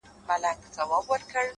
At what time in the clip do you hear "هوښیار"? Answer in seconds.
0.27-0.55